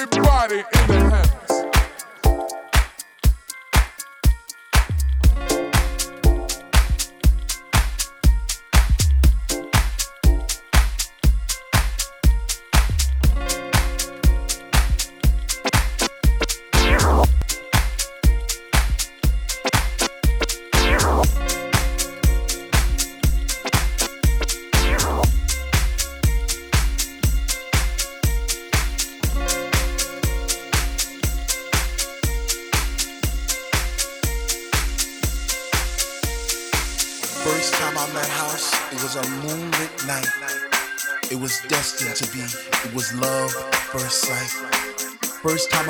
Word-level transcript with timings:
Everybody. 0.00 0.37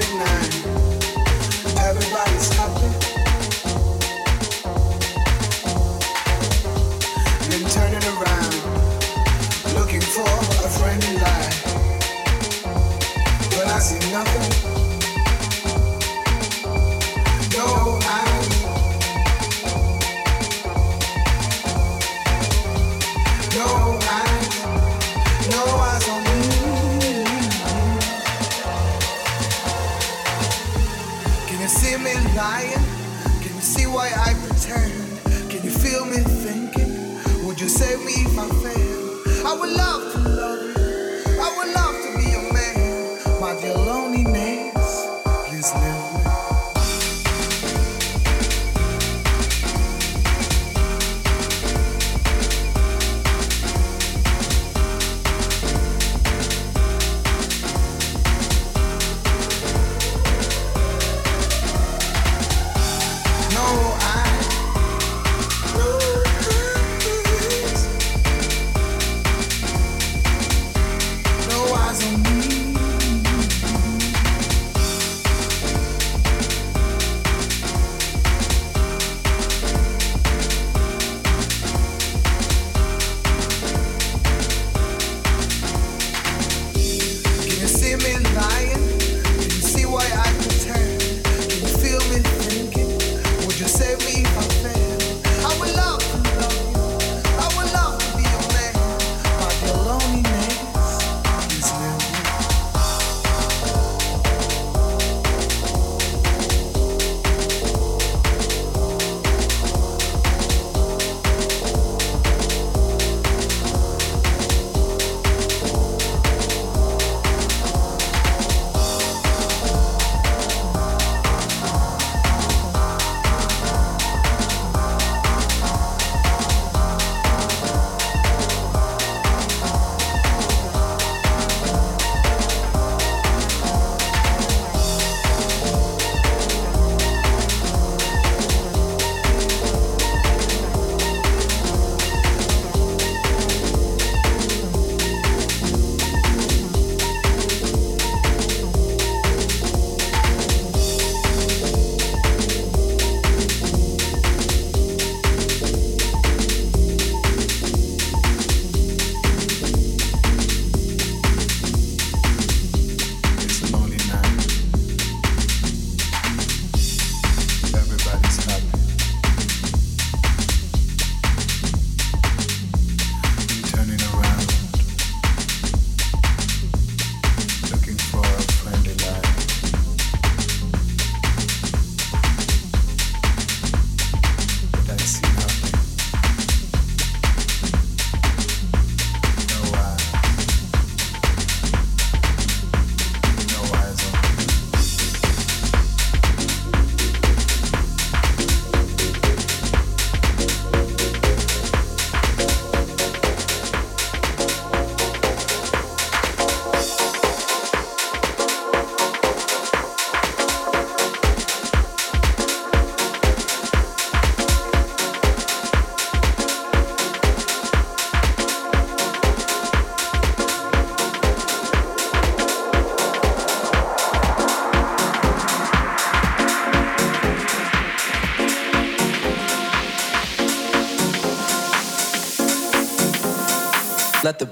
holding 0.00 0.20
on. 0.20 0.57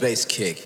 Bass 0.01 0.25
kick. 0.25 0.65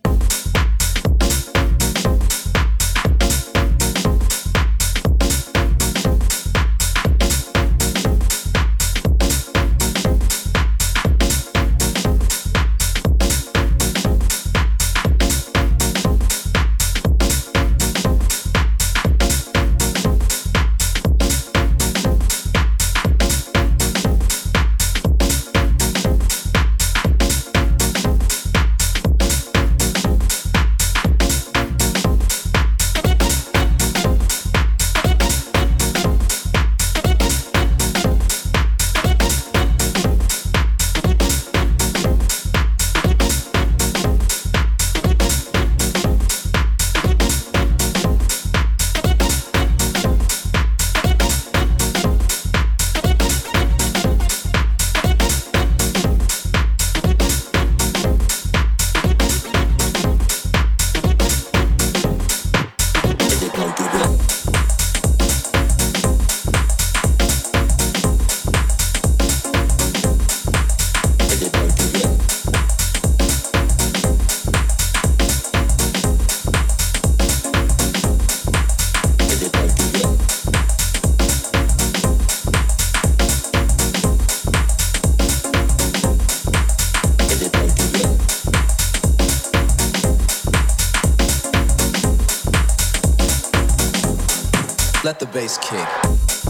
The 95.19 95.27
bass 95.27 95.59
kick. 95.59 96.50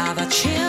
now 0.00 0.14
that 0.14 0.30
chill 0.30 0.59